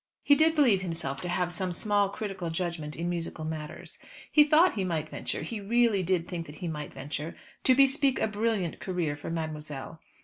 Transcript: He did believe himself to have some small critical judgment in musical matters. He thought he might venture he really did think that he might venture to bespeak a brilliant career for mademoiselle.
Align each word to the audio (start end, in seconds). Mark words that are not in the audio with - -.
He 0.23 0.33
did 0.33 0.55
believe 0.55 0.81
himself 0.81 1.21
to 1.21 1.29
have 1.29 1.53
some 1.53 1.71
small 1.71 2.09
critical 2.09 2.49
judgment 2.49 2.95
in 2.95 3.07
musical 3.07 3.45
matters. 3.45 3.99
He 4.31 4.43
thought 4.43 4.73
he 4.73 4.83
might 4.83 5.09
venture 5.09 5.43
he 5.43 5.61
really 5.61 6.01
did 6.01 6.27
think 6.27 6.47
that 6.47 6.55
he 6.55 6.67
might 6.67 6.91
venture 6.91 7.35
to 7.65 7.75
bespeak 7.75 8.19
a 8.19 8.25
brilliant 8.25 8.79
career 8.79 9.15
for 9.15 9.29
mademoiselle. 9.29 9.99